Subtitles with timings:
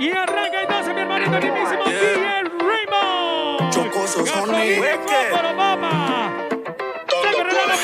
[0.00, 3.70] Y arranca entonces mi hermanito el mismísimo DJ Raymond.
[3.72, 4.46] Chocoso Sony.
[4.46, 6.32] Gasolina, Obama.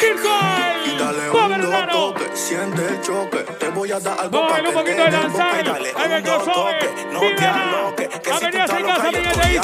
[0.01, 0.99] Virtual.
[0.99, 3.39] Dale un toque, siente el choque.
[3.59, 5.65] Te voy a dar algo para un que poquito te de y danzar.
[5.65, 6.85] dos cansó, toques.
[6.89, 7.07] eh.
[7.13, 9.61] No te aloques, que si tú estás loca, yo estoy.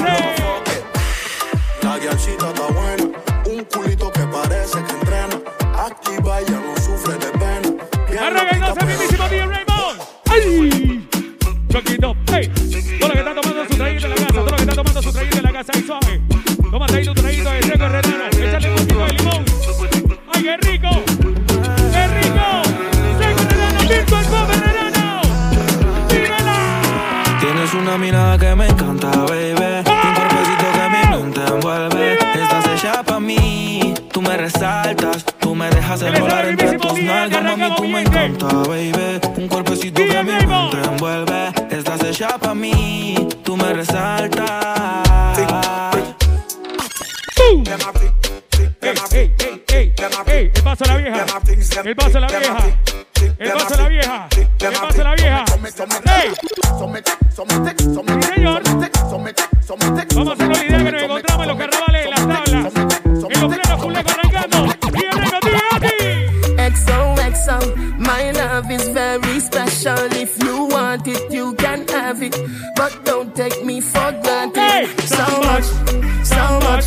[1.82, 3.04] La guiachita está buena,
[3.46, 5.36] un culito que parece que entrena.
[5.78, 8.26] Activa y ya no sufre de pena.
[8.26, 8.94] Arranca entonces mi
[34.62, 37.74] Tú me resaltas, tú me dejas el entre tus nalgas, mami.
[37.74, 39.20] Tú me encanta, baby.
[39.36, 41.52] Un cuerpecito que Bien, mi mente envuelve.
[41.68, 43.28] Estás hecha pa' mí.
[43.42, 44.48] Tú me resaltas.
[50.44, 51.26] ¡El paso a la vieja!
[51.82, 52.68] ¡El paso a la vieja!
[53.38, 54.28] ¡El paso a la vieja!
[54.60, 55.44] ¡El paso a la vieja!
[71.04, 72.36] Want it, you can have it.
[72.76, 74.60] But don't take me for granted.
[74.60, 74.86] Hey!
[75.06, 75.64] So much,
[76.24, 76.84] so much,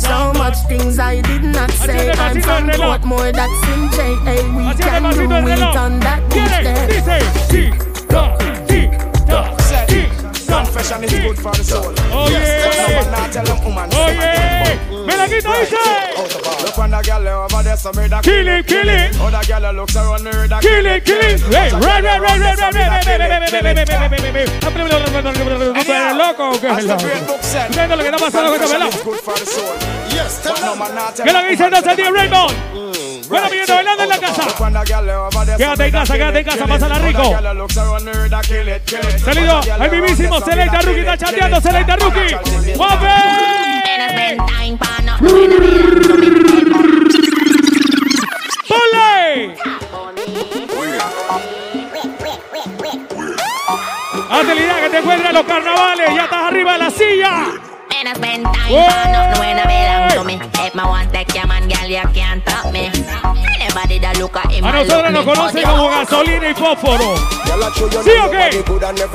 [0.00, 2.10] so much things I did not say.
[2.12, 3.00] Haciendo I'm pasito from el reloj.
[3.00, 4.34] Portmore, that's in JA.
[4.56, 5.76] We Haciendo can pasito el do it reloj.
[5.76, 6.86] on that beach Viene, there.
[6.88, 7.74] dice, tic,
[8.08, 8.90] toc, tic,
[9.26, 9.56] toc,
[9.88, 10.10] tic,
[10.46, 11.92] toc, Confession is good for the soul.
[12.12, 13.90] Oye, Someone not tell them woman.
[13.94, 16.55] oye, me la quito, dice.
[16.76, 19.16] Look when the girl over there, so me da Kill it, kill it.
[19.16, 21.40] Other girl looks around me, da Kill it, kill it.
[21.48, 23.06] Hey, right, right, right, right, right, right,
[25.88, 28.76] right, loco, ¿qué es lo que está pasando con este.
[30.10, 30.42] Yes,
[31.16, 32.54] ¿Qué es lo que dice entonces tío Raymond?
[33.28, 34.44] Bueno, mi gente bailando en la casa.
[35.56, 37.38] Quédate en casa, quédate en casa, pásala rico.
[39.24, 41.60] Salido el me Selecta Rookie, está chateando.
[41.60, 42.36] Selecta Rookie.
[42.76, 43.46] ¡Mueve!
[54.30, 57.65] Hazte la idea que te encuentras en los carnavales, ya estás arriba de la silla.
[58.06, 60.38] Man, I spend time for nothing when I belong to me.
[60.64, 62.86] If my want take your man, girl, you can't stop me.
[63.58, 67.16] Anybody that look at him, A nosotros nos conocen como gasolina y fósforo.
[68.04, 68.62] ¿Sí o qué?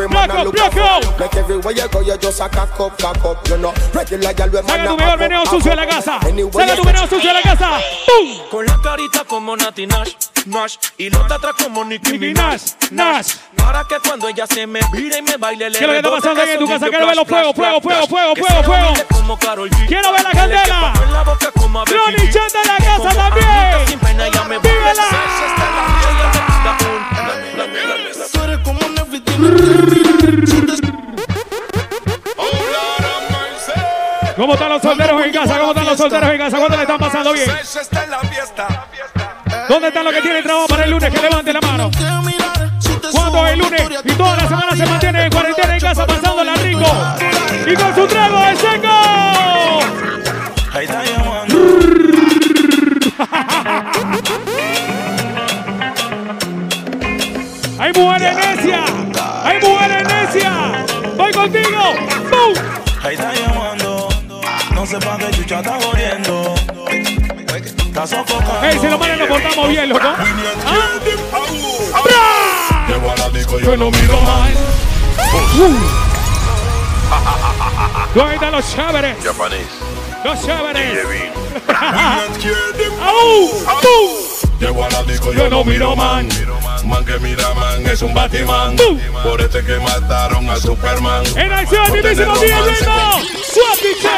[0.10, 1.00] Placo, placo.
[1.20, 3.74] Like everywhere you go, you just a cock up, cock up, you know.
[3.94, 6.20] Regular girl, we Saca tu mejor veneno sucio de la casa.
[6.20, 7.80] Saca tu veneno sucio de la casa.
[8.06, 8.50] ¡Pum!
[8.50, 10.14] Con la carita como Nati Nash,
[10.48, 10.76] Nash.
[10.98, 13.36] Y los atrás como Nicki Minaj, Nash, Nash.
[13.56, 15.98] Para que cuando ella se me vire y me baile, le ¿Qué es lo que
[16.00, 16.90] está pasando en tu casa?
[16.90, 18.81] Quiero ver los fuegos, fuego, fuego, fuego.
[18.82, 19.88] G.
[19.88, 20.94] Quiero ver la candela.
[20.94, 22.32] G.
[22.32, 24.00] Chan de la casa también.
[24.62, 25.08] Vívela.
[28.14, 28.32] Es.
[34.36, 35.60] ¿Cómo están los solteros en casa?
[35.60, 36.58] ¿Cómo están los solteros en casa?
[36.58, 37.52] ¿Cuánto le están pasando bien?
[39.70, 41.14] ¿Dónde están los que tienen trabajo para el lunes?
[41.14, 41.92] Que levanten la mano.
[43.12, 43.84] ¿Cuándo el lunes?
[44.04, 46.86] Y toda la semana se mantienen en cuarentena en casa pasándola rico.
[47.68, 48.08] Y con su
[63.04, 64.10] Ahí está llamando.
[64.76, 66.56] No sé pa' qué chucha está jodiendo.
[67.88, 68.64] Está sofocando.
[68.64, 70.02] ¡Ey, si los manes nos portamos bien, loco!
[70.04, 70.24] ¿Ah?
[72.04, 72.42] ¡Bra!
[73.64, 74.54] Yo no miro mal.
[78.14, 79.18] ¿Dónde están los chéveres?
[79.24, 79.66] Japanese.
[80.24, 81.06] Los chéveres.
[83.02, 83.50] ¡Au!
[83.82, 84.21] ¡Bum!
[84.62, 86.30] Llego a la disco, Yo no miro man.
[86.86, 88.76] Man que mira man es un Batman.
[89.24, 91.24] Por este que mataron a Superman.
[91.36, 92.60] En acción, tener día.
[93.54, 94.10] ¡Suapiche!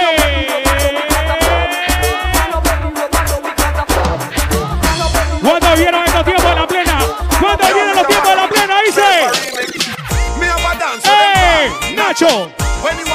[5.42, 7.00] ¿Cuántos vieron estos tiempos de la plena?
[7.40, 8.76] ¿Cuántos vieron los tiempos de la plena?
[8.86, 9.02] Dice.
[11.06, 11.96] ¡Ey!
[11.96, 12.52] Nacho.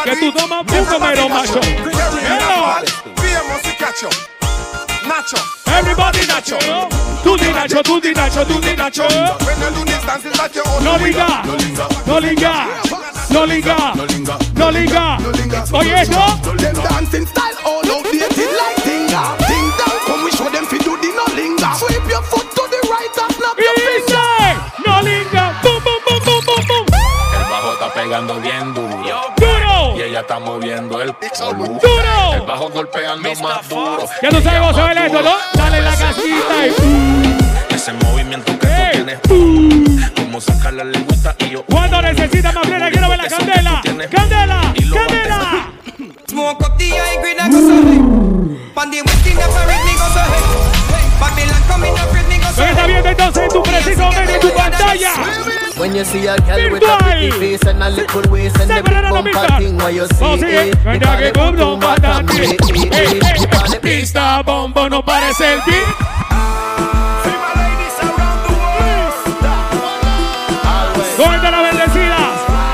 [0.04, 1.60] Que tú tomas mucho mero, macho.
[1.62, 2.78] Hello.
[5.08, 5.36] Vemos y cacho.
[5.36, 5.36] Nacho.
[5.66, 6.58] Everybody Nacho.
[7.22, 9.06] Tú di Nacho, tú di Nacho, tú di Nacho.
[9.44, 10.84] When you do this dance, it's like your own.
[10.84, 11.42] No liga,
[12.06, 12.66] no liga,
[13.30, 13.94] no liga,
[14.54, 15.18] no liga.
[15.72, 16.20] Oye esto.
[16.56, 19.36] Them dancing style all outdated like Tinga.
[19.46, 21.72] Ting dong, come we show them fi do the no linger.
[21.78, 24.28] Sweep your foot to the right and snap your finger.
[24.86, 25.54] no liga.
[25.62, 26.86] Bum, bum, bum, bum, bum, bum.
[27.34, 28.77] El bajo está pegando bien duro.
[28.77, 28.77] ¡Duro!
[28.77, 28.77] Y
[30.18, 31.64] ella está moviendo el culo.
[31.80, 32.34] ¡Duro!
[32.34, 34.04] El bajo golpeando más duro.
[34.20, 35.34] Ya tú sabes cómo se baila esto, ¿no?
[35.54, 37.74] Dale la casita y...
[37.74, 39.20] Ese movimiento que tú tienes.
[40.16, 41.64] Como sacar la lengüita y yo.
[41.66, 43.80] Cuando necesitas más plena, quiero ver la candela.
[44.10, 44.74] ¡Candela!
[44.92, 45.70] ¡Candela!
[46.28, 48.74] Smoke up the high grade and go so high.
[48.74, 50.67] Pan the west in a red me go so high.
[51.18, 55.12] Lo que está viendo entonces en tu preciso momento en tu pantalla.
[55.76, 58.82] When you see a girl with a pretty face and a little waist and the
[58.82, 59.58] big la bumper pista.
[59.58, 60.68] thing, why you see Vamos, sigue.
[60.70, 60.82] it?
[60.82, 62.42] Cuenta que boom bottom, batante.
[62.42, 62.56] eh,
[62.92, 65.86] eh, eh, Pista, bombo, no parece el beat.
[71.16, 72.16] ¿Dónde está la bendecida?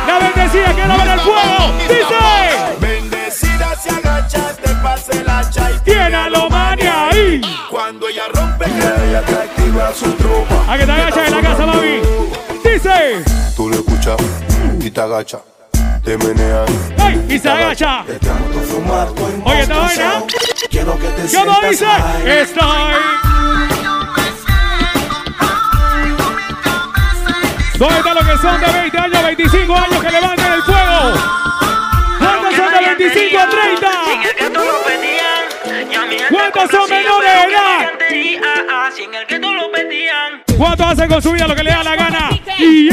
[0.06, 1.72] La bendecida, quiero ver el fuego.
[1.88, 2.80] Dice.
[2.80, 5.78] Bendecida se agacha, te pase la chai.
[5.84, 6.03] Tiene
[8.84, 10.72] que ella te activa su tropa.
[10.72, 12.00] A que te agachas en la casa, mami.
[12.64, 13.24] Dice.
[13.56, 14.16] Tú lo escuchas
[14.80, 15.38] y te agacha,
[16.04, 16.70] te meneas.
[16.98, 17.26] ¡Ay!
[17.28, 18.04] Y se agacha.
[18.06, 20.22] Te amo tu fumar, estoy Oye, esta vaina.
[20.70, 21.86] Quiero que te ¿Cómo sientas dice?
[22.42, 22.94] Estoy.
[27.78, 31.12] ¿Dónde están los que son de 20 años, 25 años que levanten el fuego?
[32.18, 33.94] ¿Cuántos son de 25 a 30?
[36.30, 37.92] ¿Cuántos son menores de edad?
[40.56, 42.30] ¿Cuántos hacen con su vida lo que le da la gana?
[42.58, 42.88] ¡Y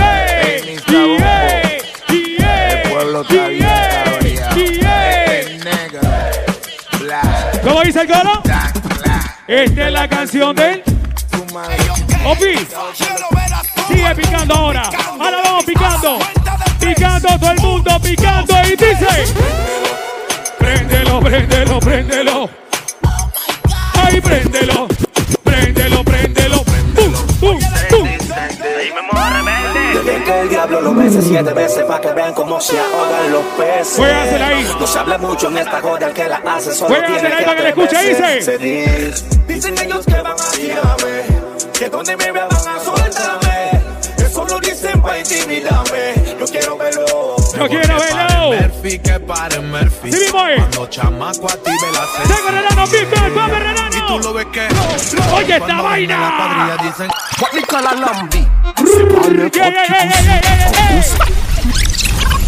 [7.64, 8.42] ¿Cómo dice el coro?
[9.48, 10.84] Esta es la canción del
[11.30, 11.64] Fuma,
[12.26, 12.56] Opi.
[13.88, 14.90] Sigue picando ahora.
[15.20, 16.20] Ahora vamos picando.
[16.80, 19.26] Picando todo el mundo, picando y dice.
[20.58, 22.61] Préndelo, préndelo, préndelo.
[24.24, 24.88] Ay, préndelo.
[25.44, 26.64] Préndelo, préndelo.
[26.96, 27.60] Pum, pum,
[27.90, 28.08] pum.
[29.94, 33.44] Desde que el diablo lo bese siete veces para que vean cómo se ahogan los
[33.58, 33.98] peces.
[33.98, 34.68] Juégasela ahí.
[34.80, 37.58] No se habla mucho en esta joda, el que la hace solo tiene ahí para
[37.58, 38.58] que le escuche, dice.
[39.48, 41.24] Dicen ellos que van a tirarme,
[41.78, 43.82] que donde me vean van a soltarme.
[44.18, 46.14] Eso lo dicen para intimidarme.
[46.40, 47.36] Yo quiero verlo.
[47.58, 48.52] Yo quiero verlo.
[48.52, 50.12] Murphy, que pare Murphy.
[50.12, 50.58] Sí mismo es.
[50.58, 53.81] Cuando chamaco active la Tengo Renano, Víctor, vamos Y
[54.12, 54.24] tú Renano.
[54.24, 54.68] lo ves que.
[55.34, 56.78] Oye, esta la vaina.
[56.84, 57.10] dicen.
[57.40, 58.48] What we call a lambi.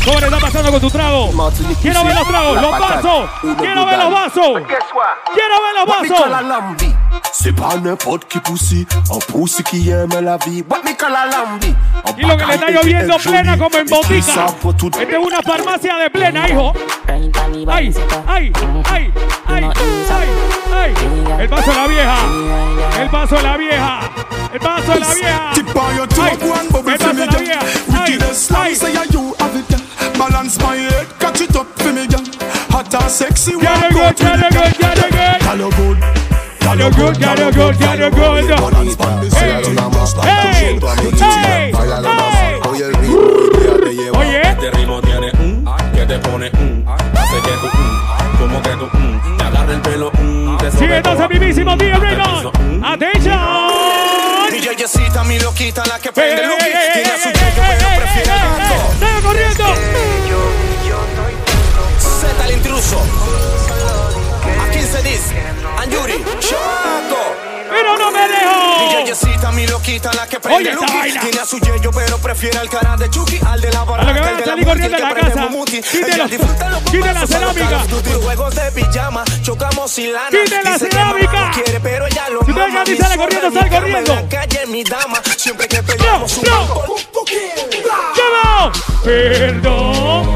[0.06, 1.30] ¿Cómo le está pasando con tu trago?
[1.82, 3.30] Quiero ver los tragos, los vasos.
[3.58, 4.62] Quiero ver los vasos.
[5.34, 6.20] Quiero ver los vasos.
[7.32, 8.58] C'est pas n'importe qui un
[9.94, 10.64] aime la vie.
[12.18, 14.18] Y lo que le está lloviendo plena como en botica.
[14.18, 14.46] Esta
[15.04, 16.74] es una farmacia de plena, hijo.
[17.08, 17.32] Ay,
[17.68, 17.94] ay,
[18.28, 18.52] ay, ay,
[19.48, 19.72] ay,
[20.74, 20.94] ay.
[21.40, 22.18] El paso de la vieja.
[23.02, 24.00] El paso de la vieja.
[24.54, 25.52] El paso de la vieja.
[25.54, 27.60] El paso de la vieja.
[30.16, 30.22] Ay, Wickedest slam, ay.
[30.22, 30.22] say yeah, you have it, girl.
[30.22, 32.24] Balance my head, catch it up for me, girl.
[32.72, 34.70] Hot and sexy, Get walk it out good, to get the it girl.
[34.70, 35.12] good, get it
[39.34, 39.43] good.
[70.04, 70.94] Loquita, la que Oye, prende Lucky.
[70.98, 71.22] vaina.
[71.22, 73.40] Tiene a su yello, pero prefiere al cara de Chucky.
[73.46, 75.48] Al de la A lo que van a salir corriendo de la casa.
[76.92, 77.84] Quiten bombazos, la cerámica.
[78.24, 80.30] Juegos de pijama, chocamos y lana.
[80.30, 81.52] Quiten la Dice que cerámica.
[81.54, 82.52] quiere, pero ella lo Si
[82.92, 84.16] y sale corriendo, en corriendo.
[84.16, 85.22] la calle, mi dama.
[85.38, 86.44] Siempre que peleamos, un
[89.04, 90.33] perdón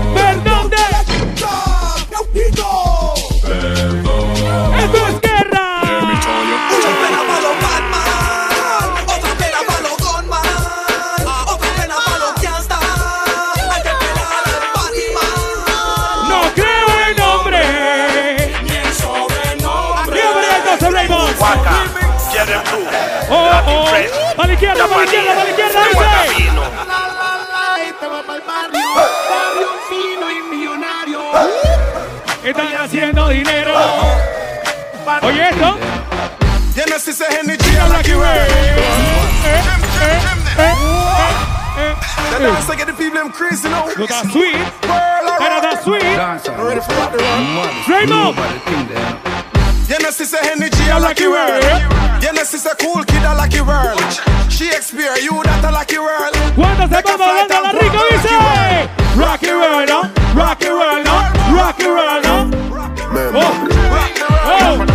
[42.52, 43.86] dance, I get the people them crazy now.
[43.98, 44.56] No está sweet.
[44.88, 45.66] Whirl Pero around.
[45.66, 46.04] está sweet.
[46.04, 47.44] Ready for what the run?
[47.88, 48.36] Raymond.
[49.88, 51.64] You know, sister Henny G, I like you world.
[52.22, 54.00] You know, sister Cool Kid, I like you world.
[54.50, 56.36] Shakespeare, you that I like you world.
[56.56, 58.98] Cuando se va volando la rica dice.
[59.16, 60.02] rock and roll, no,
[60.36, 61.16] rock and roll, no,
[61.56, 62.36] rock and roll, no.
[63.34, 63.48] Oh,
[64.46, 64.86] oh,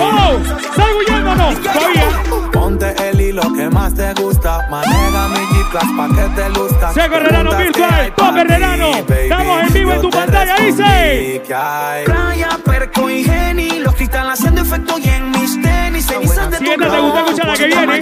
[0.00, 1.48] oh, ¿estás huyendo o no?
[1.60, 2.08] Todavía.
[2.52, 4.66] Ponte el hilo que más te gusta.
[4.70, 5.28] Maneja
[5.68, 6.92] G-Class pa' que te luzca.
[6.92, 8.90] Seco Herrerano Virtual, Pop Herrerano.
[8.96, 11.42] Estamos en vivo en tu pantalla, dice.
[11.46, 13.80] Playa, perco y geni.
[13.80, 16.06] Los cristales haciendo efecto y en mis tenis.
[16.06, 18.00] Cenizas de Si esta te gusta, escucha la que viene.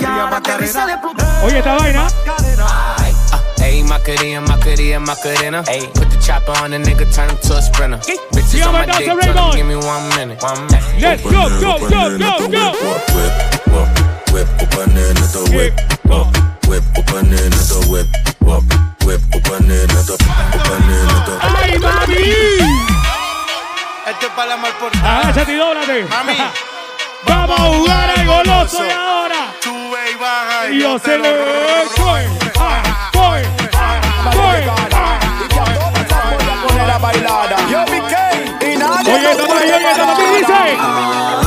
[1.44, 2.06] Oye, esta vaina.
[3.62, 5.62] Ey, Macarena, Macarena, Macarena.
[5.64, 7.98] Put the chopper on the nigga, turn him to a sprinter.
[7.98, 10.40] Bitches Yeah, on my dick, give me one minute.
[10.40, 11.00] One minute.
[11.00, 12.72] Let's go, go, go, go, go.
[13.12, 15.74] Whip, up and in at the whip, up, whip, up and in at the whip,
[16.10, 16.45] up, whip, up
[21.40, 22.14] ¡Ay, mami!
[24.06, 25.02] Esto es para la mal portada.
[25.04, 26.06] Ah, Agáchate y dóblate.
[27.26, 29.54] Vamos a jugar al goloso de ahora.
[29.62, 32.26] Sube y baja yo se lo voy.
[33.14, 33.42] Voy,
[34.34, 34.56] voy,
[39.08, 41.45] Oye, estamos oye, dice.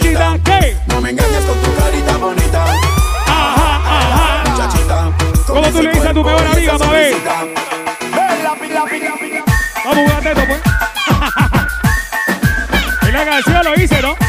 [0.00, 0.76] ¿Qué?
[0.86, 2.64] No me engañes con tu carita bonita.
[3.26, 4.50] Ajá, ajá.
[4.50, 5.10] Muchachita.
[5.46, 7.16] ¿Cómo tú le dices a tu mejor amiga, pa' ver?
[9.84, 10.60] Vamos a jugar teto, pues.
[13.08, 14.27] En la canción lo hice, ¿no?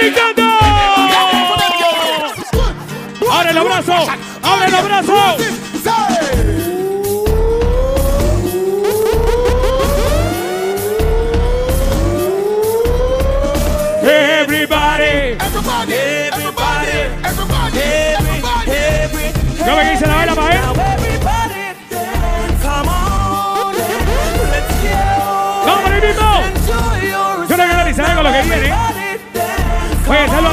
[0.00, 0.42] brincando.
[3.32, 3.92] Abre el abrazo,
[4.42, 5.59] abre el abrazo.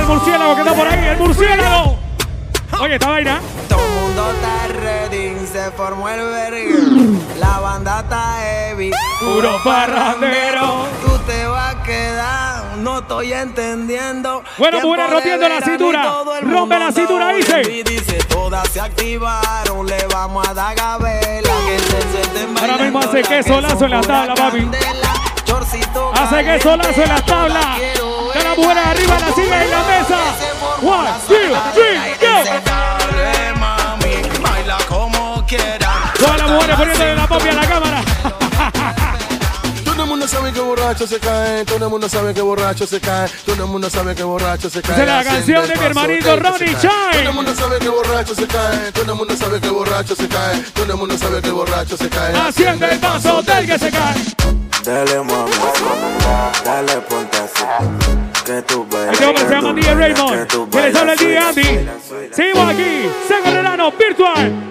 [0.07, 1.99] Murciélago que está por ahí, el murciélago.
[2.79, 3.41] Oye, esta vaina.
[3.67, 6.75] Todo el mundo está ready, se formó el vergue.
[7.39, 8.91] La banda está heavy.
[9.19, 10.85] Puro parrandero.
[11.03, 14.43] Tú te vas a quedar, no estoy entendiendo.
[14.57, 16.13] Bueno, mujeres de rompiendo la cintura.
[16.41, 17.61] Rompe la cintura, dice.
[17.61, 21.53] Y dice, todas se activaron, le vamos a dar gabela.
[21.65, 24.69] Que se Ahora mismo hace la que solazo en la tabla, papi.
[26.13, 28.06] Hace que solazo en las tablas.
[28.37, 30.19] De las mujeres arriba la silla en la mesa.
[30.83, 32.43] One, two, three, go.
[36.19, 38.01] Todas las mujeres poniéndole la papi a la cámara.
[40.27, 42.99] Todo el mundo sabe que borracho se cae, todo el mundo sabe que borracho se
[42.99, 45.01] cae, todo el mundo sabe que borracho se cae.
[45.01, 46.75] Es la canción de mi hermanito Ronnie.
[46.81, 47.11] Chai.
[47.11, 50.27] Todo el mundo sabe que borracho se cae, todo el mundo sabe que borracho se
[50.27, 52.35] cae, todo el mundo sabe que borracho se cae.
[52.35, 54.15] Haciendo el paso del que se cae.
[54.83, 55.51] Dale, mami,
[56.65, 57.63] dale, ponte así.
[58.43, 59.13] Que tú bailes.
[59.13, 60.69] Este hombre se llama DJ Raymond.
[60.71, 61.89] Que les habla el DJ Andy.
[62.33, 63.09] Seguimos aquí.
[63.45, 64.66] Herrerano, virtual.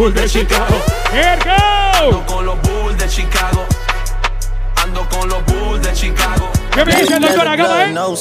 [0.00, 0.80] Bulls de Chicago.
[1.12, 1.36] Here
[2.00, 2.26] Ando go.
[2.26, 3.66] con los Bulls de Chicago.
[4.82, 6.48] Ando con los Bulls de Chicago.
[6.72, 7.92] ¿Qué me dice el doctor acá, eh?
[7.92, 8.14] No.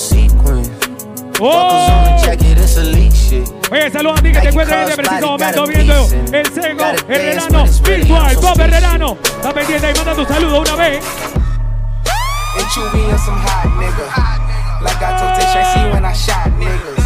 [1.39, 2.17] Oh.
[2.21, 3.47] Check it, it's elite shit.
[3.71, 7.65] Oye, saludos a ti que te encuentras en este preciso momento viendo el Sego Herrerano
[7.81, 8.35] virtual.
[8.35, 9.17] Bob Herrerano.
[9.23, 11.05] Está pendiente y manda tu saludo una vez.
[12.57, 14.81] And you being some hot nigga.
[14.81, 16.98] Like I told Tish, see when I shot niggas.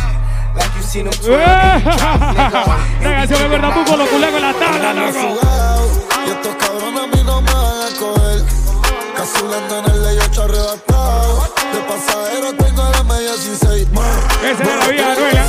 [0.93, 2.61] Seen them 12 baby drops, nigga.
[3.01, 5.39] La canción de verdad, con los culacos en la tabla, loco.
[6.23, 8.43] Y estos cabrones a mí no me van a coger.
[9.17, 11.49] Casulando en el ley 8 arrebatado.
[11.73, 14.17] De pasajero tengo la media 16 más.
[14.43, 15.45] Esa era la vieja Anuela.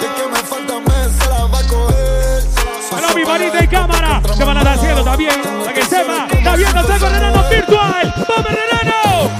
[0.00, 2.44] Y es que me falta mes, se la va a coger.
[2.92, 4.22] Hola, mi manita y cámara.
[4.38, 5.42] ¿Qué van a estar haciendo también?
[5.42, 8.14] Para que sepa, está viendo Sego Herrerano virtual.
[8.28, 9.30] Bob Herrerano.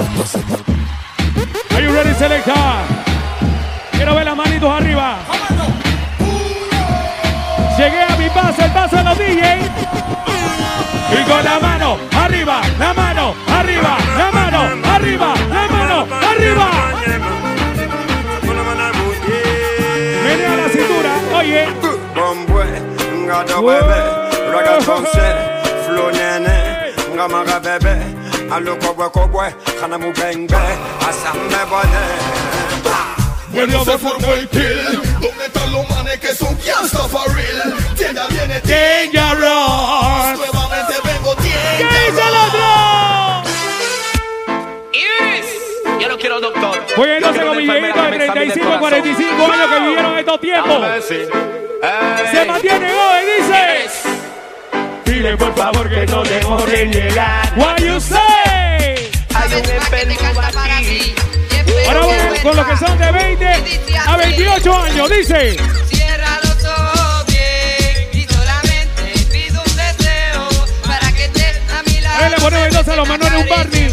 [1.70, 2.82] Are you ready, selecta?
[4.04, 5.16] Quiero ver las manitos arriba.
[7.78, 9.60] Llegué a mi paso, el paso de los DJ.
[11.10, 14.60] Y con la mano arriba, la mano arriba, la mano
[14.92, 16.70] arriba, la mano arriba.
[20.22, 21.66] Menea la cintura, oye.
[33.54, 35.00] Bueno, se formó el kill.
[35.20, 37.74] ¿Dónde están los manes que son gangsta for real?
[37.96, 40.38] Tienda viene Dangerous.
[40.38, 41.94] Nuevamente vengo ¿Qué tienda.
[42.06, 43.44] dice el otro?
[44.92, 45.46] Iris.
[46.00, 46.84] Yo no quiero doctor.
[46.96, 49.00] Oye, entonces con mi viejito de enfermera que me examine el 35, corazón.
[49.00, 51.04] 45 años que vivieron estos tiempos.
[52.32, 53.86] Se mantiene hoy, dice.
[55.04, 57.52] Dile por favor que no demore en llegar.
[57.56, 58.18] What you say?
[59.34, 61.14] Hay un enfermo aquí.
[61.86, 63.46] Ahora vamos con los que son de 20
[64.06, 65.56] a 28 años, dice.
[65.88, 70.48] Cierra los ojos bien y solamente pido un deseo
[70.86, 72.14] para que estés a mi lado.
[72.16, 73.88] Ahora le ponemos entonces a los Manuel un Barney.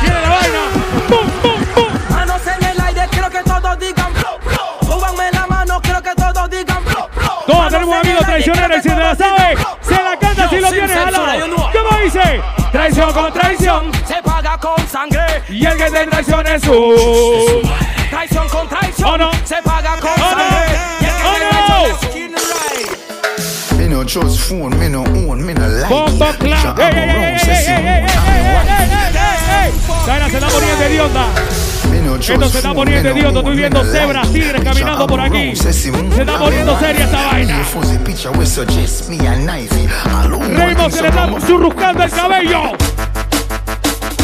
[0.00, 0.60] Tiene la vaina.
[1.08, 1.88] ¡Pum, pum, pum!
[2.10, 4.78] Manos en el aire, quiero que todos digan bro, bro.
[4.82, 7.44] Súbanme la mano, quiero que todos digan bro, bro.
[7.46, 10.96] Todos tenemos amigos traicioneros y si te la sabe, se la canta si lo tienes
[10.96, 11.70] al lado.
[11.72, 12.40] ¿Cómo dice?
[12.72, 13.90] Traición con traición.
[14.74, 15.22] Con sangre.
[15.48, 17.62] Y el que te traiciona es su.
[18.10, 19.08] Traición con traición.
[19.10, 19.30] Oh, no.
[19.44, 20.30] Se paga con Oh, no.
[20.30, 20.78] sangre.
[21.00, 21.50] Y el que Oh, te no.
[21.98, 22.42] traiciona es
[23.68, 23.76] su.
[23.76, 26.36] Me no trust phone, me no own, me no like Bombo it.
[26.38, 26.78] clap.
[26.78, 28.70] Ey, ey, ey, around, ey, say ey, see ey, me, ey, I'm ey, white.
[28.70, 29.72] ey, ey, ey.
[30.04, 31.26] Zaira se está poniendo de onda.
[31.90, 33.40] Me no Esto se está poniendo no hediondo.
[33.40, 35.54] Estoy viendo no cebras, tigres caminando por aquí.
[35.56, 37.62] Se está poniendo seria esta vaina.
[40.56, 42.62] Raymond se le está surruscando el cabello.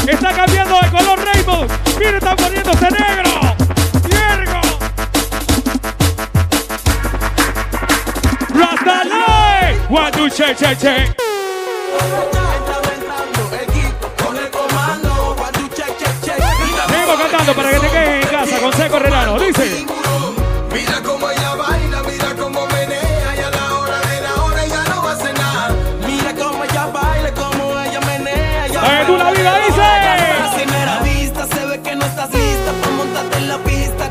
[0.06, 1.70] Está cambiando de color Raymond.
[1.98, 3.40] Mira, está poniéndose negro.
[4.04, 4.60] ¡Viergo!
[8.48, 9.80] Rastalay.
[9.88, 11.14] One, two, che, che, che.
[16.88, 19.38] Vengo cantando para que te quedes en casa con Seco Relano.
[19.38, 19.91] Dice.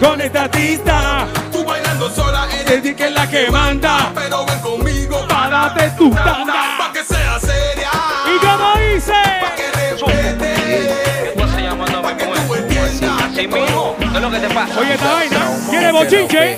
[0.02, 1.28] Con esta artista.
[1.52, 4.12] Tú bailando sola Te di que es la que manda.
[4.16, 6.54] pero ven conmigo Pa' darte tu tanda.
[6.80, 7.90] pa' que sea seria.
[8.26, 9.14] ¿Y cómo dice?
[9.56, 13.22] Que respete, pa' que tú entiendas.
[13.32, 13.96] Así mismo.
[14.00, 14.80] ¿Qué es lo que te pasa?
[14.80, 15.58] Oye, esta vaina.
[15.70, 16.58] ¿Quiere bochinche?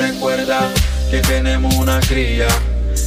[0.00, 0.60] Recuerda
[1.10, 2.46] que tenemos una cría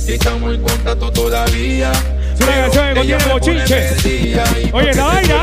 [0.07, 1.91] y estamos en contacto todavía.
[2.33, 4.71] Es una canción que contiene bochinche.
[4.73, 5.35] Oye, esta vaina.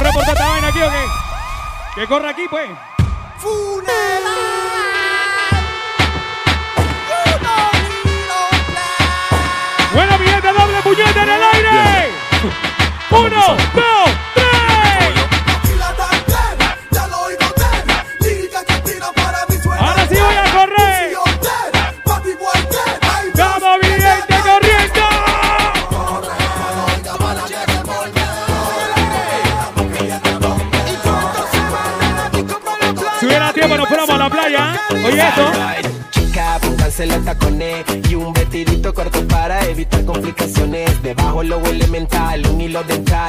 [0.00, 1.06] Correr por esta vaina aquí o qué?
[1.94, 2.70] Que corra aquí, pues.
[9.92, 12.12] Bueno, mi gente, doble puñete en el aire.
[13.10, 14.59] Uno, dos, tres.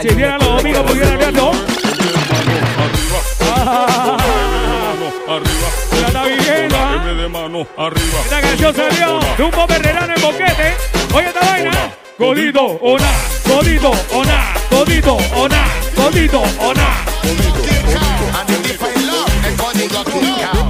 [0.01, 1.51] Si viera los domingos, pudiera verlo.
[3.41, 4.17] Ah,
[5.99, 8.19] la está viviendo, de mano arriba.
[8.23, 10.75] Esta canción salió de un Bob Herrerano en boquete.
[11.13, 11.71] Oye, esta vaina.
[12.17, 13.11] Codito o na,
[13.47, 16.87] codito o na, codito o na, codito o na.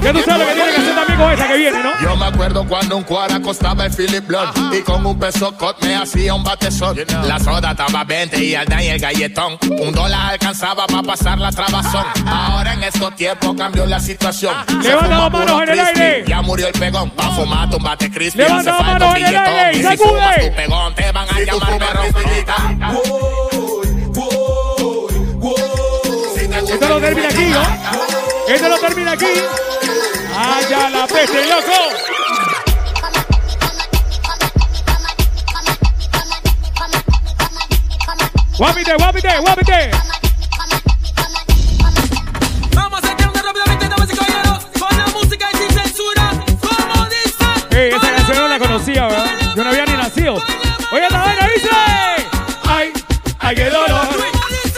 [0.01, 1.91] Ya tú sabes lo que tiene que hacer también con esa que viene, ¿no?
[2.41, 6.33] Acuerdo cuando un cuara costaba el Philip Blood y con un peso cot me hacía
[6.33, 6.97] un batezón.
[7.27, 9.59] La soda estaba 20 y el y el galletón.
[9.79, 12.03] Un dólar alcanzaba para pasar la trabazón.
[12.25, 14.55] Ahora en estos tiempos cambió la situación.
[14.81, 16.23] Se Levanta fuma las manos en el aire.
[16.25, 17.11] Ya murió el pegón.
[17.11, 18.39] Pa' fumar tu bate crispy.
[18.39, 19.53] Levanta las falta manos un en el billetón.
[19.53, 22.03] aire y si fumas tu pegón te van a llamar perro.
[26.73, 27.61] Esto lo termina aquí, ¿no?
[28.51, 29.27] Esto lo termina aquí.
[30.35, 32.20] ¡Allá la peste, loco!
[38.61, 39.91] Guapite, guapite, guapite.
[42.75, 47.75] Vamos a cantar rápidamente, damas y caballeros, con la música y sin censura, como dice.
[47.75, 49.31] Ey, esta canción no la conocía, ¿verdad?
[49.55, 50.35] Yo no había ni nacido.
[50.91, 51.69] Oye, esta vaina dice.
[52.65, 52.93] ¡Ay!
[53.39, 53.89] ¡Ay, qué dolor!
[53.89, 54.73] ¿Qué es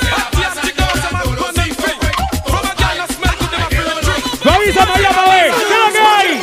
[5.69, 6.38] lo que hay?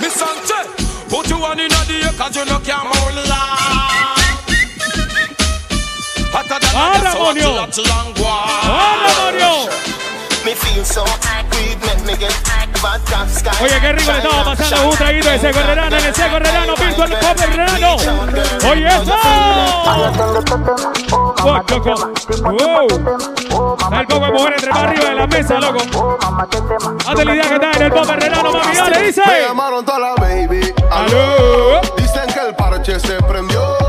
[0.00, 0.66] Me Sanchez,
[1.10, 3.27] put you one in the air cause you no can hold Hotter
[12.08, 12.32] me get
[12.80, 13.50] vodka sky.
[13.62, 16.36] Oye, qué rico le estamos pasando un traguito de seco en el seco
[17.04, 17.96] el pobre renano.
[18.70, 19.14] Oye, eso.
[19.84, 19.96] Oh,
[21.68, 21.94] loco.
[22.40, 22.86] Wow.
[23.78, 26.18] Está el poco de mujer entre más arriba de la mesa, loco.
[27.06, 29.22] Hazte la idea que está en el pobre renano, mami, dale, dice.
[29.26, 30.74] Me llamaron toda la baby.
[30.90, 31.80] Aló.
[31.96, 33.87] Dicen que el parche se prendió.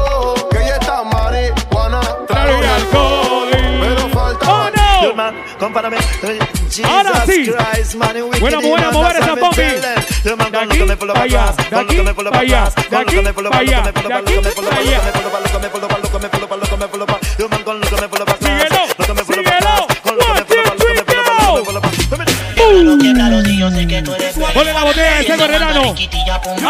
[6.83, 7.45] Ahora sí.
[8.39, 9.61] Buena mujer a mover esa pompi.
[10.23, 14.77] De aquí para allá, de aquí para allá, de aquí para allá, de aquí para
[14.79, 15.01] allá.
[24.53, 25.95] Ponle la botella de seco renano.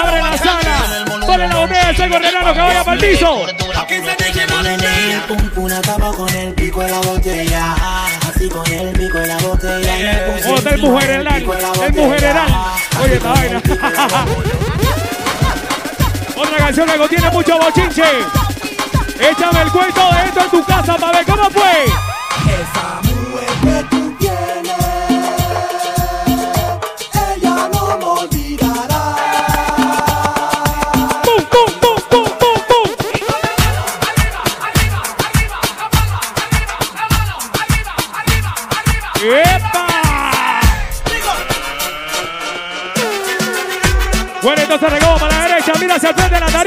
[0.01, 1.05] Abre la sala.
[1.25, 3.45] Ponle la botella de seco renano que vaya para el piso.
[5.55, 7.75] Una tapa con el pico de la botella.
[8.29, 10.25] Así con el pico de la botella.
[10.43, 10.85] ¿Cómo está el.
[13.01, 13.61] Oye, esta vaina.
[16.35, 18.03] Otra canción que contiene mucho bochinche.
[19.19, 21.85] Échame el cuento de esto en tu casa para ver cómo fue.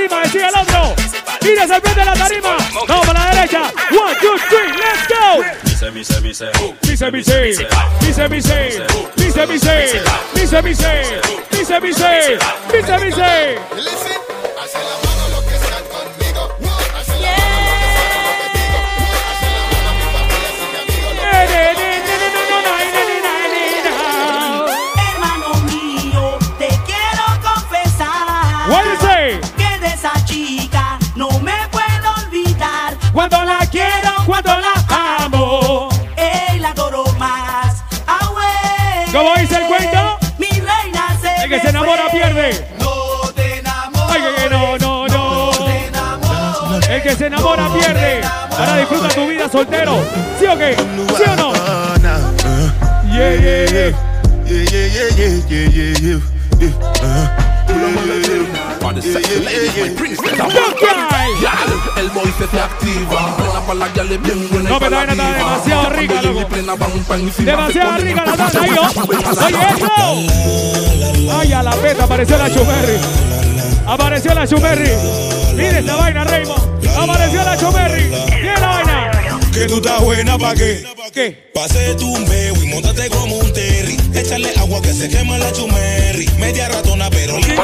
[0.09, 0.95] Tarima, el otro.
[1.63, 2.57] Hacia el frente de la tarima.
[2.89, 3.63] Vamos para la derecha.
[3.91, 5.43] One, two, three, let's go.
[5.65, 6.51] Mise, mise, mise.
[6.89, 7.67] Mise, mise, mise,
[8.01, 8.57] mise, mise,
[9.47, 10.87] mise, mise,
[11.81, 12.11] mise,
[12.73, 14.12] mise, mise,
[33.13, 34.73] Cuando la quiero, cuando la
[35.25, 35.89] amo.
[36.17, 37.83] Ey, la adoro más.
[38.07, 39.13] Ah, güey.
[39.13, 40.19] ¿Cómo dice el cuento?
[40.39, 42.21] Mi reina se El que se enamora fue.
[42.21, 42.67] pierde.
[42.79, 44.17] No te enamores.
[44.17, 45.51] Ay, que no, no, no.
[46.89, 48.23] El que se enamora pierde.
[48.59, 50.03] Ahora disfruta tu vida soltero.
[50.39, 50.75] ¿Sí o qué?
[51.17, 51.53] ¿Sí o no?
[53.13, 53.93] Yeah, yeah, yeah.
[54.47, 56.21] Yeah, yeah, yeah, yeah, yeah, yeah, yeah,
[58.93, 61.33] Don't cry.
[61.97, 63.37] El boy se te activa.
[63.37, 64.71] Plena pa' la gale bien buena.
[64.71, 66.49] No, pero la vaina está demasiado rica, loco.
[67.39, 68.71] Demasiado rica la tanda ahí.
[68.71, 69.89] Oye, eso.
[71.41, 72.99] Ay, a la peta apareció la Chumerri.
[73.87, 74.91] Apareció la Chumerri.
[75.55, 76.87] Mire esta vaina, Raymond.
[76.97, 78.05] Apareció la Chumerri.
[78.43, 79.11] Mira la vaina.
[79.53, 80.85] Que tú estás buena pa' qué?
[81.13, 81.51] ¿Qué?
[81.55, 83.99] Pase tu meo y montate como un terry.
[84.15, 86.27] Échale agua que se quema la chumerri.
[86.39, 87.63] Media ratona, pero limpia.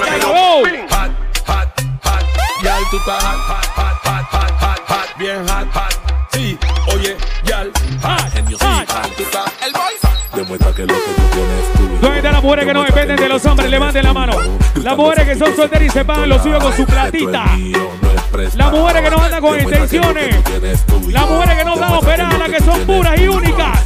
[12.39, 13.69] Las mujeres que no dependen de los hombres?
[13.69, 14.37] Levanten la mano.
[14.81, 17.47] Las mujeres que son solteras y se pagan lo suyo con su platita.
[18.55, 20.37] Las mujeres que no andan con intenciones.
[21.09, 23.85] Las mujeres que no están operadas, las que son puras y únicas.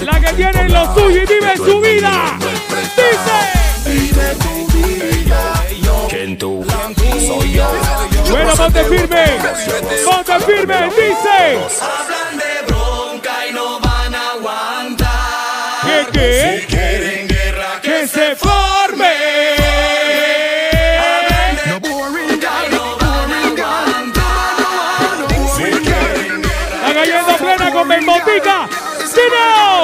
[0.00, 2.36] Las que tienen lo suyo y viven su vida.
[2.96, 3.30] Dice.
[3.86, 5.64] Vive tu vida.
[5.84, 6.06] yo.
[6.10, 6.64] ¿Quién tú?
[6.66, 7.70] Soy yo.
[8.28, 9.24] Bueno, ponte firme.
[10.04, 12.31] Ponte firme, dice.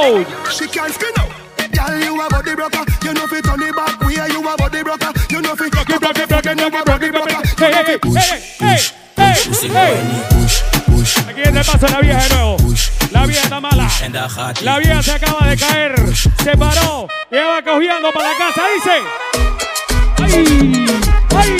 [0.08, 0.26] Out.
[0.50, 1.30] She can't spin out.
[1.72, 2.84] Girl, you a body broker.
[3.04, 4.00] You know fi turn it back.
[4.00, 5.12] We are you a body broker.
[5.30, 7.36] You know fi Broke it, broke it, broke it, broke it, broke it, broke it.
[7.58, 8.78] Hey, hey, hey, hey,
[9.16, 9.34] hey,
[9.68, 10.38] hey.
[11.28, 12.56] Aquí paso de la vieja de nuevo.
[13.12, 13.88] La vieja está mala.
[14.62, 15.94] La vieja se acaba de caer.
[16.42, 17.08] Se paró.
[17.30, 18.62] Y va cogiendo para la casa.
[18.74, 18.96] Dice.
[20.20, 20.86] ¡Ay!
[21.36, 21.50] ¡Ay!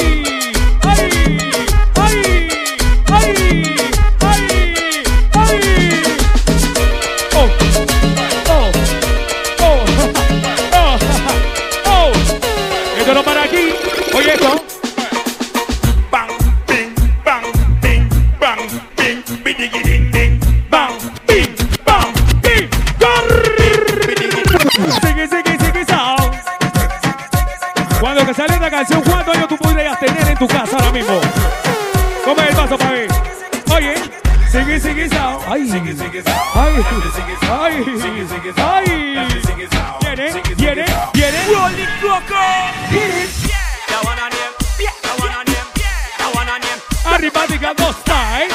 [0.83, 1.11] ¡Ay!
[1.97, 2.49] ¡Ay!
[3.11, 3.78] ¡Ay!
[30.41, 31.21] En tu casa ahora mismo?
[32.25, 33.09] ¿Cómo es el paso para ver?
[33.75, 33.95] Oye,
[34.51, 35.41] sigue, sigue, sao.
[35.49, 35.95] Ay, ay,
[37.51, 37.85] ay,
[38.71, 39.43] ay.
[40.01, 41.45] Viene, viene, viene.
[41.47, 41.87] Rolling
[47.05, 48.55] Arribática dos style.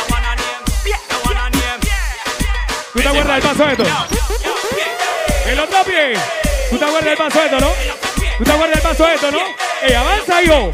[2.93, 3.84] ¿Tú te acuerdas del paso de esto?
[5.48, 6.13] El otro pie.
[6.69, 7.72] ¿Tú te acuerdas del paso de esto, no?
[8.38, 9.39] ¿Tú te acuerdas del paso de esto, no?
[9.82, 10.72] ¡Ey, avanza, yo!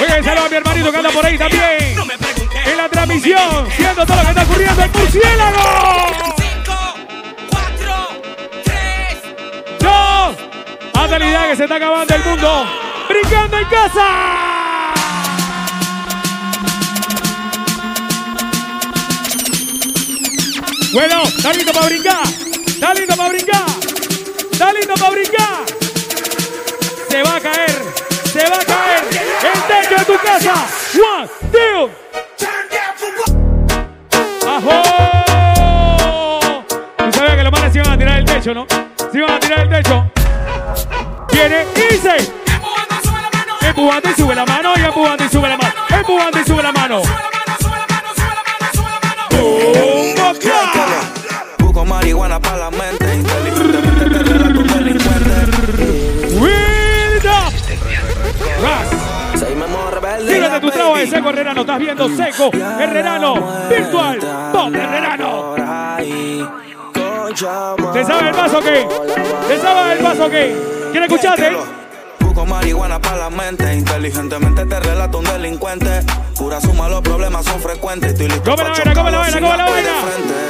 [0.00, 1.96] Oye, saludos a mi hermanito que anda por ahí también.
[2.66, 5.62] En la transmisión, viendo todo lo que está ocurriendo en Murciélago.
[9.80, 10.36] Dos.
[10.94, 12.66] Haz la idea que se está acabando el mundo.
[13.08, 14.54] Brincando en casa.
[20.92, 22.24] Bueno, está lindo para brincar.
[22.66, 23.66] Está lindo para brincar.
[24.52, 25.53] Está lindo para brincar.
[29.96, 30.54] De tu casa.
[30.94, 31.90] One, two.
[34.48, 34.82] ¡Ajo!
[36.96, 38.66] Tú sabías que los manes se iban a tirar el techo, ¿no?
[39.12, 40.10] Se iban a tirar el techo.
[41.32, 43.66] Viene y.
[43.66, 44.72] Empujando y sube la mano.
[44.76, 45.74] Y empujando y sube la mano.
[45.88, 47.02] Empujando y sube la mano.
[49.30, 50.14] ¡Bum,
[51.58, 53.03] Busco marihuana para la mente.
[60.64, 61.60] Tu trago de seco, Herrerano.
[61.60, 62.50] Estás viendo seco.
[62.80, 63.34] Herrerano.
[63.68, 64.18] Virtual.
[64.52, 65.54] Pop Herrerano.
[67.92, 68.86] ¿Te sabes el paso qué?
[69.48, 70.56] ¿Te sabes el paso qué?
[70.92, 71.56] ¿Quieres escucharte?
[72.20, 73.74] Busco marihuana para la mente.
[73.74, 76.00] Inteligentemente te relato un delincuente.
[76.36, 78.12] Pura suma, los problemas son frecuentes.
[78.12, 79.90] Estoy listo Come la vaina, come la vaina, come la vaina.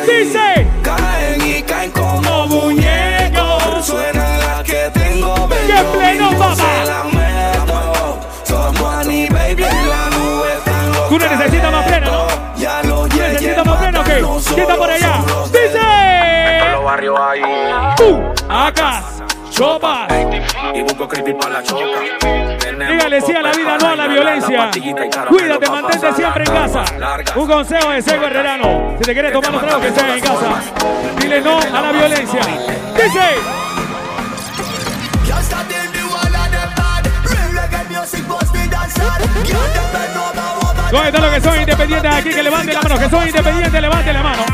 [0.07, 0.67] Dice.
[0.83, 3.87] Caen y caen como muñecos.
[3.87, 5.67] Suena la que tengo, baby.
[5.67, 7.14] ¡Qué pleno, papá!
[11.45, 12.27] Necesitas más plena, ¿no?
[12.57, 14.21] Ya los ¿Tú necesitas más plena o qué?
[14.21, 15.13] no ¿Quién está por allá?
[15.47, 16.73] Dice.
[16.73, 17.43] los barrios ahí.
[18.03, 18.53] ¡Uh!
[18.53, 19.03] Acá.
[19.51, 20.09] Chopa.
[20.75, 22.01] Y busco creepy para la choca.
[22.89, 24.71] Dígale sí a la vida, no a la violencia.
[25.29, 26.85] Cuídate, mantente siempre en casa.
[27.37, 28.97] Un consejo de Seco Herrerano.
[28.99, 30.61] Si te quieres tomar los tragos, que sea en casa.
[31.21, 32.41] Dile no a la violencia.
[32.97, 33.65] Dice.
[40.95, 42.31] ¿Dónde están los que son independientes aquí?
[42.31, 42.99] Que levanten la mano.
[43.01, 44.45] Que son independientes, levanten la mano.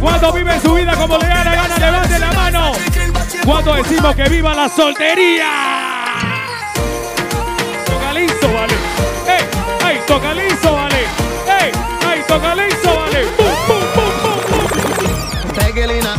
[0.00, 1.76] ¿Cuántos viven su vida como le da la gana?
[1.78, 2.72] Levanten la mano.
[3.44, 5.46] ¿Cuántos decimos que viva la soltería?
[7.86, 8.74] Toca liso, vale.
[9.28, 9.44] ¡Ey!
[9.84, 10.00] ¡Ay!
[10.08, 10.98] Toca liso, vale.
[11.46, 11.72] ¡Ey!
[12.08, 12.22] ¡Ay!
[12.26, 13.22] Toca liso, vale.
[13.36, 15.54] ¡Pum, pum, pum, pum!
[15.54, 16.16] Pegelina,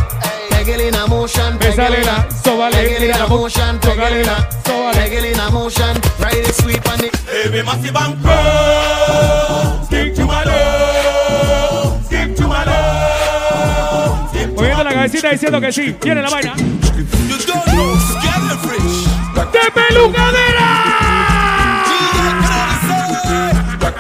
[0.50, 5.10] Pegelina motion, Me la sobale, Pegelina motion, Pegelina, sobale.
[5.10, 7.66] Pegelina motion, ride it sweep it.
[7.66, 9.84] Massive and grow.
[9.86, 12.06] Stick to my love.
[12.06, 14.30] Stick to my love.
[14.30, 15.94] Stick to Moviendo la cabecita diciendo que sí.
[15.94, 16.56] Tiene la vaina.
[16.56, 17.98] You don't know.
[19.52, 20.70] ¡De pelucadera!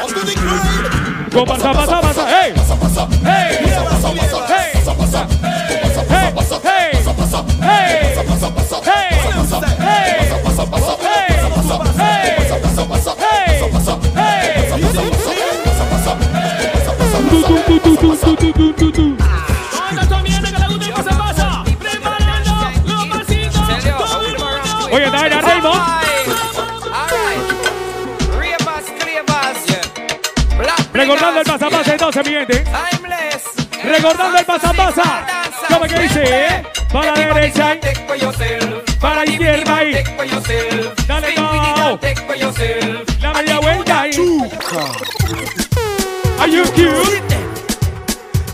[0.01, 1.33] Onto the grind.
[1.33, 2.43] Con pasa, pasa, pasa.
[2.43, 2.53] ¡Ey!
[17.43, 17.55] ¡Ey!
[17.57, 17.81] ¡Ey!
[24.93, 25.31] ¡Ey!
[25.45, 25.79] Seguimos.
[30.93, 32.63] Recordando el pasa pasa entonces, mi gente.
[33.83, 35.25] Recordando el pasa pasa.
[35.67, 36.23] ¿Cómo que dice?
[36.23, 36.63] eh?
[36.91, 37.77] Para la derecha.
[38.99, 39.77] Para la izquierda.
[39.77, 40.03] ahí.
[41.07, 41.99] Dale, no.
[43.21, 44.01] La media vuelta.
[44.01, 44.11] ahí.
[46.51, 47.23] You cute?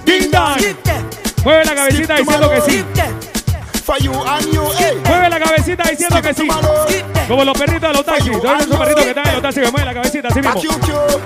[0.05, 0.61] Ding dong.
[1.43, 2.85] Mueve la cabecita diciendo que sí.
[3.83, 5.01] For you and you, hey.
[5.03, 6.47] Mueve la cabecita diciendo que sí.
[7.27, 8.41] Como los perritos de los taxis.
[8.41, 10.61] ¿Dónde esos perritos que están en los taxis que mueven la cabecita así mismo?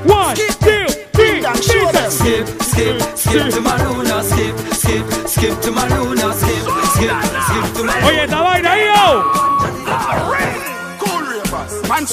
[0.07, 1.41] One, two, three,
[2.09, 7.73] Skip, skip, skip to my Luna, skip, skip, skip to my Luna, skip, skip, skip
[7.75, 9.31] to my Oye, esta vaina ahí, yo.
[10.99, 11.87] Cool.
[11.89, 12.05] Man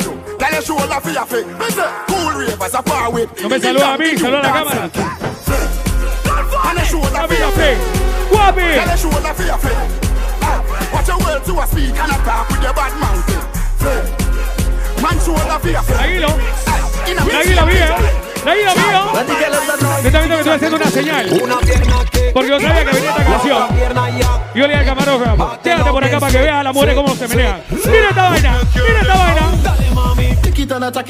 [0.00, 0.17] you.
[0.38, 0.46] Me
[2.06, 3.28] cool ravers, a with.
[3.42, 4.84] No me saluda a mí, saluda a la cámara.
[4.84, 4.94] A
[7.52, 7.78] flick.
[8.30, 8.62] Guapi.
[9.46, 9.76] Your flick.
[10.42, 13.26] Ah, Watch your words to a speak and attack with your bad mouth.
[15.02, 15.98] Man shoulder for your flick.
[15.98, 16.28] Tranquilo.
[17.28, 18.18] Tranquilo, mío.
[20.02, 21.26] Yo está viendo que estoy haciendo una señal.
[22.32, 23.68] Porque yo sabía que venía esta canción.
[24.54, 27.14] Yo le dije al camarógrafo, quédate por acá para que veas a las mujeres cómo
[27.14, 27.62] se menean.
[27.70, 29.87] Mira esta vaina, mira esta vaina.
[30.68, 31.00] Chiquitana,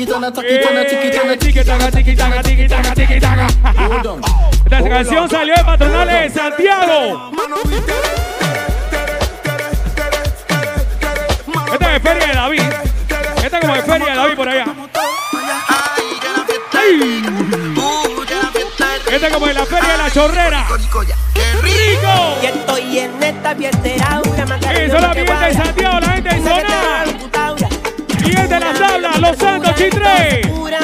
[3.74, 4.20] Eh.
[4.64, 7.32] Esta canción salió de Patronales de Santiago.
[11.72, 12.62] Esta es Feria de David.
[13.42, 14.64] Esta es como de Feria de David por allá.
[19.10, 20.66] Esta es como de la Feria de la Chorrera.
[21.62, 22.38] ¡Rico!
[22.42, 25.54] Y estoy en esta fiestera, una macarena Eso la gente de.
[25.54, 27.04] Santiago, la gente de Zona.
[28.28, 30.42] Y el de las tablas, Los Santos Chitre.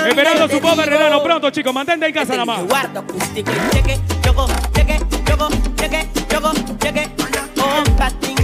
[0.09, 1.75] Esperando su pobre hermano pronto, chicos.
[1.75, 2.61] Mantente en casa nada más.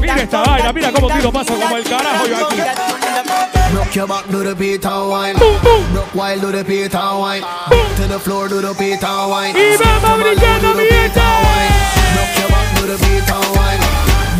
[0.00, 2.60] Mira esta vaina, mira cómo tiro paso como el carajo yo aquí.
[3.74, 5.36] Rock your back, do the beat and wine.
[5.94, 7.42] Rock wild, do the beat and wine.
[7.96, 9.54] To the floor, do the beat and wine.
[9.56, 11.20] Y vamos brincando, mi gente.
[11.20, 13.80] Rock your back, do the beat and wine.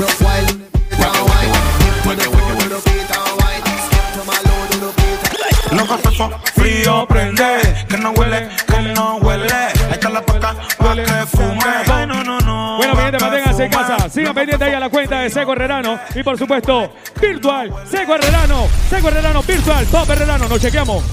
[0.01, 0.60] Rock wild,
[5.73, 6.11] No café
[6.55, 9.53] frío prende, que no huele, que no huele.
[9.53, 11.61] Ahí está la paca, pa' que fume.
[11.87, 12.77] Ay, no, no, no.
[12.79, 14.09] Bueno, mi gente, manténganse en casa.
[14.09, 15.99] Sigan pendientes ahí a la cuenta de Seco Herrerano.
[16.15, 18.67] Y por supuesto, virtual, Seco Herrerano.
[18.89, 20.49] Seco Herrerano, virtual, Top Herrerano.
[20.49, 21.05] Nos chequeamos.